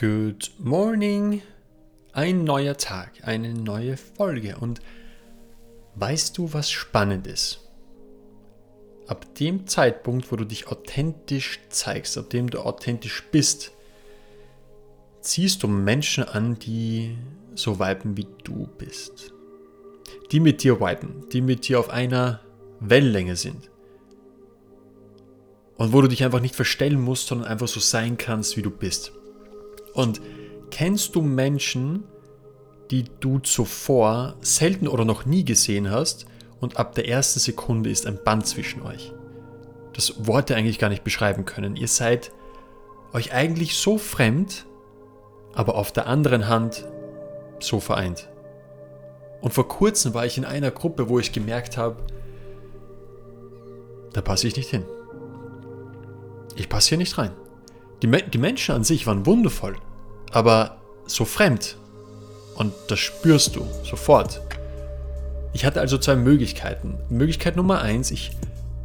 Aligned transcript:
Good 0.00 0.52
morning. 0.58 1.42
Ein 2.14 2.44
neuer 2.44 2.78
Tag, 2.78 3.10
eine 3.20 3.52
neue 3.52 3.98
Folge. 3.98 4.56
Und 4.56 4.80
weißt 5.96 6.38
du, 6.38 6.54
was 6.54 6.70
spannend 6.70 7.26
ist? 7.26 7.68
Ab 9.08 9.34
dem 9.34 9.66
Zeitpunkt, 9.66 10.32
wo 10.32 10.36
du 10.36 10.46
dich 10.46 10.68
authentisch 10.68 11.60
zeigst, 11.68 12.16
ab 12.16 12.30
dem 12.30 12.48
du 12.48 12.60
authentisch 12.60 13.24
bist, 13.30 13.72
ziehst 15.20 15.62
du 15.62 15.68
Menschen 15.68 16.24
an, 16.24 16.58
die 16.58 17.18
so 17.54 17.78
viben 17.78 18.16
wie 18.16 18.26
du 18.42 18.68
bist. 18.78 19.34
Die 20.32 20.40
mit 20.40 20.62
dir 20.62 20.80
viben, 20.80 21.28
die 21.30 21.42
mit 21.42 21.68
dir 21.68 21.78
auf 21.78 21.90
einer 21.90 22.40
Wellenlänge 22.80 23.36
sind. 23.36 23.70
Und 25.76 25.92
wo 25.92 26.00
du 26.00 26.08
dich 26.08 26.24
einfach 26.24 26.40
nicht 26.40 26.56
verstellen 26.56 27.02
musst, 27.02 27.26
sondern 27.26 27.48
einfach 27.48 27.68
so 27.68 27.80
sein 27.80 28.16
kannst, 28.16 28.56
wie 28.56 28.62
du 28.62 28.70
bist. 28.70 29.12
Und 29.94 30.20
kennst 30.70 31.14
du 31.14 31.22
Menschen, 31.22 32.04
die 32.90 33.04
du 33.20 33.38
zuvor 33.38 34.34
selten 34.40 34.88
oder 34.88 35.04
noch 35.04 35.24
nie 35.24 35.44
gesehen 35.44 35.90
hast 35.90 36.26
und 36.60 36.76
ab 36.76 36.94
der 36.94 37.08
ersten 37.08 37.40
Sekunde 37.40 37.90
ist 37.90 38.06
ein 38.06 38.18
Band 38.24 38.46
zwischen 38.46 38.82
euch? 38.82 39.12
Das 39.92 40.26
Worte 40.26 40.56
eigentlich 40.56 40.78
gar 40.78 40.88
nicht 40.88 41.04
beschreiben 41.04 41.44
können. 41.44 41.76
Ihr 41.76 41.88
seid 41.88 42.32
euch 43.12 43.32
eigentlich 43.32 43.76
so 43.76 43.98
fremd, 43.98 44.66
aber 45.52 45.74
auf 45.74 45.92
der 45.92 46.06
anderen 46.06 46.48
Hand 46.48 46.86
so 47.58 47.80
vereint. 47.80 48.28
Und 49.40 49.52
vor 49.52 49.68
kurzem 49.68 50.14
war 50.14 50.26
ich 50.26 50.38
in 50.38 50.44
einer 50.44 50.70
Gruppe, 50.70 51.08
wo 51.08 51.18
ich 51.18 51.32
gemerkt 51.32 51.76
habe, 51.76 51.96
da 54.12 54.20
passe 54.20 54.46
ich 54.46 54.56
nicht 54.56 54.70
hin. 54.70 54.84
Ich 56.56 56.68
passe 56.68 56.90
hier 56.90 56.98
nicht 56.98 57.16
rein. 57.16 57.32
Die, 58.02 58.06
Me 58.06 58.22
die 58.22 58.38
Menschen 58.38 58.74
an 58.74 58.84
sich 58.84 59.06
waren 59.06 59.26
wundervoll, 59.26 59.76
aber 60.32 60.78
so 61.06 61.24
fremd. 61.24 61.76
Und 62.54 62.72
das 62.88 62.98
spürst 62.98 63.56
du 63.56 63.66
sofort. 63.84 64.40
Ich 65.52 65.64
hatte 65.64 65.80
also 65.80 65.98
zwei 65.98 66.16
Möglichkeiten. 66.16 66.98
Möglichkeit 67.08 67.56
Nummer 67.56 67.80
eins, 67.80 68.10
ich 68.10 68.30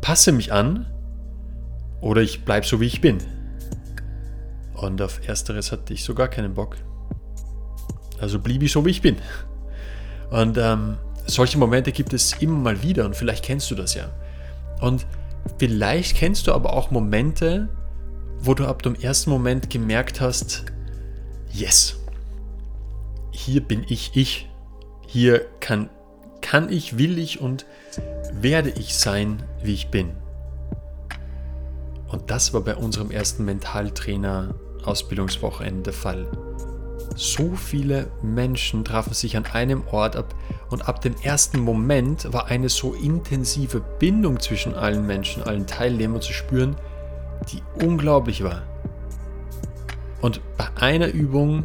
passe 0.00 0.32
mich 0.32 0.52
an 0.52 0.86
oder 2.00 2.20
ich 2.20 2.44
bleibe 2.44 2.66
so, 2.66 2.80
wie 2.80 2.86
ich 2.86 3.00
bin. 3.00 3.18
Und 4.74 5.00
auf 5.00 5.26
ersteres 5.26 5.72
hatte 5.72 5.92
ich 5.92 6.04
sogar 6.04 6.28
keinen 6.28 6.54
Bock. 6.54 6.76
Also 8.20 8.38
blieb 8.38 8.62
ich 8.62 8.72
so, 8.72 8.84
wie 8.84 8.90
ich 8.90 9.02
bin. 9.02 9.16
Und 10.30 10.58
ähm, 10.58 10.96
solche 11.26 11.58
Momente 11.58 11.92
gibt 11.92 12.12
es 12.12 12.34
immer 12.40 12.58
mal 12.58 12.82
wieder 12.82 13.04
und 13.04 13.16
vielleicht 13.16 13.44
kennst 13.44 13.70
du 13.70 13.74
das 13.74 13.94
ja. 13.94 14.10
Und 14.80 15.06
vielleicht 15.58 16.16
kennst 16.16 16.46
du 16.46 16.52
aber 16.52 16.72
auch 16.72 16.90
Momente, 16.90 17.68
wo 18.42 18.54
du 18.54 18.66
ab 18.66 18.82
dem 18.82 18.96
ersten 18.96 19.30
Moment 19.30 19.70
gemerkt 19.70 20.20
hast, 20.20 20.64
yes, 21.52 22.00
hier 23.30 23.60
bin 23.60 23.84
ich 23.88 24.16
ich, 24.16 24.50
hier 25.06 25.46
kann, 25.60 25.88
kann 26.40 26.70
ich, 26.70 26.98
will 26.98 27.18
ich 27.18 27.40
und 27.40 27.66
werde 28.32 28.70
ich 28.70 28.96
sein, 28.96 29.42
wie 29.62 29.74
ich 29.74 29.90
bin. 29.90 30.10
Und 32.08 32.30
das 32.30 32.52
war 32.52 32.60
bei 32.62 32.74
unserem 32.74 33.10
ersten 33.10 33.44
Mentaltrainer 33.44 34.54
Ausbildungswochenende 34.84 35.84
der 35.84 35.92
Fall. 35.92 36.26
So 37.14 37.54
viele 37.54 38.10
Menschen 38.22 38.84
trafen 38.84 39.14
sich 39.14 39.36
an 39.36 39.46
einem 39.46 39.86
Ort 39.90 40.16
ab 40.16 40.34
und 40.70 40.88
ab 40.88 41.00
dem 41.00 41.14
ersten 41.22 41.60
Moment 41.60 42.32
war 42.32 42.46
eine 42.46 42.68
so 42.68 42.94
intensive 42.94 43.80
Bindung 43.98 44.40
zwischen 44.40 44.74
allen 44.74 45.06
Menschen, 45.06 45.42
allen 45.42 45.66
Teilnehmern 45.66 46.22
zu 46.22 46.32
spüren, 46.32 46.76
die 47.50 47.62
unglaublich 47.84 48.42
war. 48.42 48.62
Und 50.20 50.40
bei 50.56 50.68
einer 50.76 51.08
Übung 51.08 51.64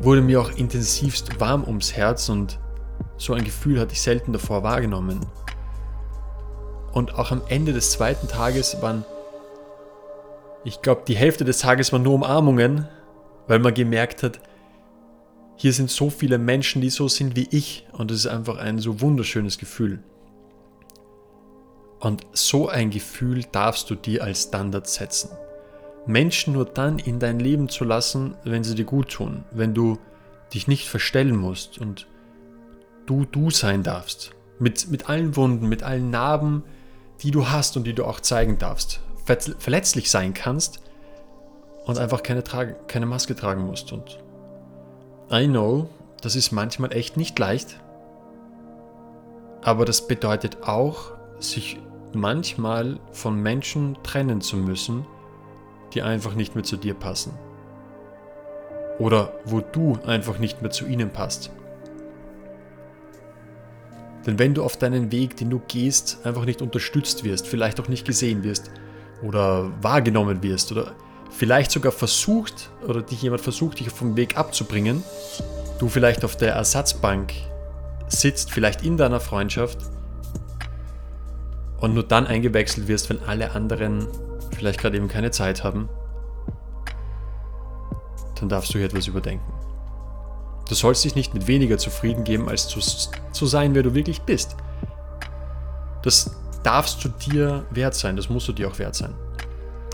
wurde 0.00 0.20
mir 0.20 0.40
auch 0.40 0.50
intensivst 0.50 1.40
warm 1.40 1.64
ums 1.64 1.92
Herz 1.94 2.28
und 2.28 2.58
so 3.16 3.32
ein 3.32 3.44
Gefühl 3.44 3.80
hatte 3.80 3.92
ich 3.92 4.02
selten 4.02 4.32
davor 4.32 4.62
wahrgenommen. 4.62 5.20
Und 6.92 7.14
auch 7.14 7.30
am 7.30 7.42
Ende 7.48 7.72
des 7.72 7.92
zweiten 7.92 8.28
Tages 8.28 8.80
waren, 8.82 9.04
ich 10.64 10.82
glaube, 10.82 11.02
die 11.06 11.16
Hälfte 11.16 11.44
des 11.44 11.58
Tages 11.58 11.92
waren 11.92 12.02
nur 12.02 12.14
Umarmungen, 12.14 12.88
weil 13.46 13.58
man 13.58 13.74
gemerkt 13.74 14.22
hat, 14.22 14.40
hier 15.56 15.72
sind 15.72 15.90
so 15.90 16.10
viele 16.10 16.38
Menschen, 16.38 16.82
die 16.82 16.90
so 16.90 17.08
sind 17.08 17.36
wie 17.36 17.48
ich 17.50 17.86
und 17.92 18.10
es 18.10 18.20
ist 18.20 18.26
einfach 18.26 18.58
ein 18.58 18.78
so 18.78 19.00
wunderschönes 19.00 19.56
Gefühl. 19.56 20.00
Und 22.00 22.26
so 22.32 22.68
ein 22.68 22.90
Gefühl 22.90 23.44
darfst 23.52 23.88
du 23.90 23.94
dir 23.94 24.22
als 24.22 24.44
Standard 24.44 24.86
setzen. 24.86 25.30
Menschen 26.06 26.52
nur 26.52 26.66
dann 26.66 26.98
in 26.98 27.18
dein 27.18 27.40
Leben 27.40 27.68
zu 27.68 27.84
lassen, 27.84 28.36
wenn 28.44 28.64
sie 28.64 28.74
dir 28.74 28.84
gut 28.84 29.10
tun, 29.10 29.44
wenn 29.50 29.74
du 29.74 29.98
dich 30.54 30.68
nicht 30.68 30.88
verstellen 30.88 31.36
musst 31.36 31.78
und 31.78 32.06
du 33.06 33.24
du 33.24 33.50
sein 33.50 33.82
darfst. 33.82 34.32
Mit, 34.58 34.88
mit 34.90 35.08
allen 35.08 35.36
Wunden, 35.36 35.68
mit 35.68 35.82
allen 35.82 36.10
Narben, 36.10 36.62
die 37.22 37.30
du 37.30 37.48
hast 37.48 37.76
und 37.76 37.84
die 37.84 37.94
du 37.94 38.04
auch 38.04 38.20
zeigen 38.20 38.58
darfst. 38.58 39.00
Verletzlich 39.58 40.10
sein 40.10 40.34
kannst 40.34 40.80
und 41.84 41.98
einfach 41.98 42.22
keine, 42.22 42.42
keine 42.86 43.06
Maske 43.06 43.34
tragen 43.34 43.66
musst. 43.66 43.92
Und 43.92 44.20
I 45.30 45.46
know, 45.46 45.90
das 46.20 46.36
ist 46.36 46.52
manchmal 46.52 46.92
echt 46.92 47.16
nicht 47.16 47.38
leicht, 47.38 47.80
aber 49.62 49.84
das 49.84 50.06
bedeutet 50.06 50.62
auch, 50.62 51.12
sich 51.40 51.78
manchmal 52.16 52.98
von 53.12 53.40
Menschen 53.40 53.96
trennen 54.02 54.40
zu 54.40 54.56
müssen, 54.56 55.06
die 55.94 56.02
einfach 56.02 56.34
nicht 56.34 56.54
mehr 56.54 56.64
zu 56.64 56.76
dir 56.76 56.94
passen. 56.94 57.32
Oder 58.98 59.32
wo 59.44 59.60
du 59.60 59.98
einfach 60.06 60.38
nicht 60.38 60.62
mehr 60.62 60.70
zu 60.70 60.86
ihnen 60.86 61.10
passt. 61.10 61.50
Denn 64.26 64.38
wenn 64.38 64.54
du 64.54 64.64
auf 64.64 64.76
deinen 64.76 65.12
Weg, 65.12 65.36
den 65.36 65.50
du 65.50 65.60
gehst, 65.68 66.18
einfach 66.24 66.44
nicht 66.44 66.60
unterstützt 66.60 67.22
wirst, 67.22 67.46
vielleicht 67.46 67.78
auch 67.80 67.88
nicht 67.88 68.04
gesehen 68.04 68.42
wirst 68.42 68.70
oder 69.22 69.70
wahrgenommen 69.80 70.42
wirst 70.42 70.72
oder 70.72 70.94
vielleicht 71.30 71.70
sogar 71.70 71.92
versucht 71.92 72.70
oder 72.86 73.02
dich 73.02 73.22
jemand 73.22 73.42
versucht, 73.42 73.78
dich 73.78 73.90
vom 73.90 74.16
Weg 74.16 74.36
abzubringen, 74.36 75.04
du 75.78 75.88
vielleicht 75.88 76.24
auf 76.24 76.36
der 76.36 76.54
Ersatzbank 76.54 77.34
sitzt, 78.08 78.50
vielleicht 78.50 78.84
in 78.84 78.96
deiner 78.96 79.20
Freundschaft 79.20 79.78
und 81.80 81.94
nur 81.94 82.02
dann 82.02 82.26
eingewechselt 82.26 82.88
wirst, 82.88 83.10
wenn 83.10 83.22
alle 83.24 83.52
anderen 83.52 84.06
vielleicht 84.56 84.80
gerade 84.80 84.96
eben 84.96 85.08
keine 85.08 85.30
Zeit 85.30 85.64
haben, 85.64 85.88
dann 88.40 88.48
darfst 88.48 88.72
du 88.72 88.78
hier 88.78 88.86
etwas 88.86 89.06
überdenken. 89.06 89.52
Du 90.68 90.74
sollst 90.74 91.04
dich 91.04 91.14
nicht 91.14 91.32
mit 91.32 91.46
weniger 91.46 91.78
zufrieden 91.78 92.24
geben, 92.24 92.48
als 92.48 92.68
zu, 92.68 92.80
zu 92.80 93.46
sein, 93.46 93.74
wer 93.74 93.82
du 93.82 93.94
wirklich 93.94 94.22
bist. 94.22 94.56
Das 96.02 96.36
darfst 96.62 97.04
du 97.04 97.08
dir 97.08 97.64
wert 97.70 97.94
sein, 97.94 98.16
das 98.16 98.28
musst 98.28 98.48
du 98.48 98.52
dir 98.52 98.68
auch 98.68 98.78
wert 98.78 98.94
sein. 98.94 99.14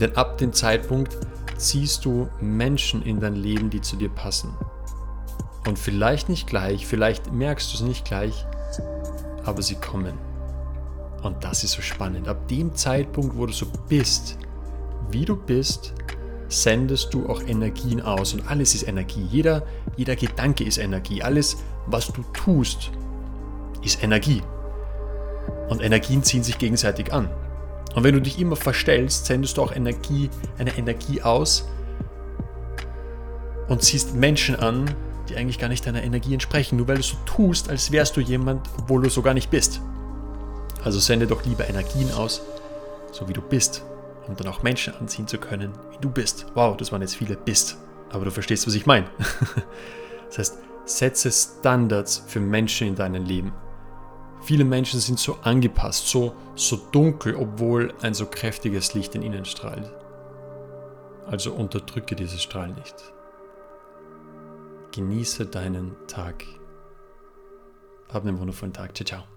Denn 0.00 0.16
ab 0.16 0.38
dem 0.38 0.52
Zeitpunkt 0.52 1.16
ziehst 1.56 2.04
du 2.04 2.28
Menschen 2.40 3.02
in 3.02 3.20
dein 3.20 3.34
Leben, 3.34 3.70
die 3.70 3.80
zu 3.80 3.96
dir 3.96 4.08
passen. 4.08 4.50
Und 5.66 5.78
vielleicht 5.78 6.28
nicht 6.28 6.46
gleich, 6.46 6.86
vielleicht 6.86 7.32
merkst 7.32 7.72
du 7.72 7.76
es 7.76 7.82
nicht 7.82 8.04
gleich, 8.04 8.44
aber 9.44 9.62
sie 9.62 9.76
kommen. 9.76 10.18
Und 11.26 11.42
das 11.42 11.64
ist 11.64 11.72
so 11.72 11.82
spannend. 11.82 12.28
Ab 12.28 12.46
dem 12.48 12.74
Zeitpunkt, 12.74 13.36
wo 13.36 13.46
du 13.46 13.52
so 13.52 13.66
bist, 13.88 14.38
wie 15.10 15.24
du 15.24 15.36
bist, 15.36 15.92
sendest 16.48 17.12
du 17.12 17.28
auch 17.28 17.42
Energien 17.42 18.00
aus. 18.00 18.32
Und 18.32 18.48
alles 18.48 18.74
ist 18.74 18.86
Energie. 18.86 19.26
Jeder, 19.30 19.64
jeder 19.96 20.14
Gedanke 20.14 20.62
ist 20.64 20.78
Energie. 20.78 21.22
Alles, 21.22 21.56
was 21.86 22.12
du 22.12 22.22
tust, 22.32 22.92
ist 23.82 24.02
Energie. 24.02 24.40
Und 25.68 25.82
Energien 25.82 26.22
ziehen 26.22 26.44
sich 26.44 26.58
gegenseitig 26.58 27.12
an. 27.12 27.28
Und 27.96 28.04
wenn 28.04 28.14
du 28.14 28.20
dich 28.20 28.38
immer 28.38 28.56
verstellst, 28.56 29.26
sendest 29.26 29.56
du 29.56 29.62
auch 29.62 29.74
Energie, 29.74 30.30
eine 30.58 30.76
Energie 30.76 31.22
aus 31.22 31.66
und 33.68 33.82
ziehst 33.82 34.14
Menschen 34.14 34.54
an, 34.54 34.88
die 35.28 35.36
eigentlich 35.36 35.58
gar 35.58 35.68
nicht 35.68 35.84
deiner 35.86 36.04
Energie 36.04 36.34
entsprechen, 36.34 36.76
nur 36.76 36.86
weil 36.86 36.98
du 36.98 37.02
so 37.02 37.16
tust, 37.26 37.68
als 37.68 37.90
wärst 37.90 38.16
du 38.16 38.20
jemand, 38.20 38.68
obwohl 38.78 39.02
du 39.02 39.10
so 39.10 39.22
gar 39.22 39.34
nicht 39.34 39.50
bist. 39.50 39.80
Also 40.86 41.00
sende 41.00 41.26
doch 41.26 41.44
lieber 41.44 41.68
Energien 41.68 42.12
aus, 42.12 42.42
so 43.10 43.28
wie 43.28 43.32
du 43.32 43.42
bist, 43.42 43.84
um 44.28 44.36
dann 44.36 44.46
auch 44.46 44.62
Menschen 44.62 44.94
anziehen 44.94 45.26
zu 45.26 45.36
können, 45.36 45.72
wie 45.90 45.98
du 46.00 46.08
bist. 46.08 46.46
Wow, 46.54 46.76
das 46.76 46.92
waren 46.92 47.02
jetzt 47.02 47.16
viele 47.16 47.36
bist, 47.36 47.76
aber 48.10 48.24
du 48.24 48.30
verstehst, 48.30 48.68
was 48.68 48.74
ich 48.74 48.86
meine. 48.86 49.10
das 50.28 50.38
heißt, 50.38 50.58
setze 50.84 51.32
Standards 51.32 52.22
für 52.28 52.38
Menschen 52.38 52.86
in 52.86 52.94
deinem 52.94 53.24
Leben. 53.24 53.52
Viele 54.42 54.64
Menschen 54.64 55.00
sind 55.00 55.18
so 55.18 55.38
angepasst, 55.42 56.06
so, 56.06 56.36
so 56.54 56.76
dunkel, 56.76 57.34
obwohl 57.34 57.92
ein 58.02 58.14
so 58.14 58.26
kräftiges 58.26 58.94
Licht 58.94 59.16
in 59.16 59.22
ihnen 59.22 59.44
strahlt. 59.44 59.92
Also 61.26 61.52
unterdrücke 61.52 62.14
dieses 62.14 62.40
Strahl 62.40 62.68
nicht. 62.68 62.94
Genieße 64.92 65.46
deinen 65.46 65.96
Tag. 66.06 66.44
Hab 68.12 68.22
einen 68.22 68.38
wundervollen 68.38 68.72
Tag. 68.72 68.94
Ciao, 68.94 69.04
ciao. 69.04 69.35